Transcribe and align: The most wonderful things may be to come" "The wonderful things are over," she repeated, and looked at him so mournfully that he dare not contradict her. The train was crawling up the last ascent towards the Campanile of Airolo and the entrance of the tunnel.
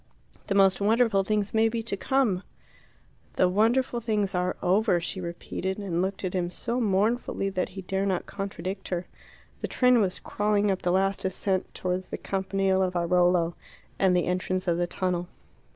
The 0.47 0.55
most 0.55 0.81
wonderful 0.81 1.23
things 1.23 1.53
may 1.53 1.69
be 1.69 1.83
to 1.83 1.95
come" 1.95 2.41
"The 3.35 3.47
wonderful 3.47 3.99
things 4.01 4.33
are 4.33 4.55
over," 4.63 4.99
she 4.99 5.21
repeated, 5.21 5.77
and 5.77 6.01
looked 6.01 6.23
at 6.23 6.33
him 6.33 6.49
so 6.49 6.81
mournfully 6.81 7.49
that 7.51 7.69
he 7.69 7.83
dare 7.83 8.07
not 8.07 8.25
contradict 8.25 8.87
her. 8.87 9.05
The 9.61 9.67
train 9.67 10.01
was 10.01 10.17
crawling 10.19 10.71
up 10.71 10.81
the 10.81 10.91
last 10.91 11.23
ascent 11.23 11.71
towards 11.75 12.09
the 12.09 12.17
Campanile 12.17 12.81
of 12.81 12.95
Airolo 12.95 13.53
and 13.99 14.17
the 14.17 14.25
entrance 14.25 14.67
of 14.67 14.79
the 14.79 14.87
tunnel. 14.87 15.27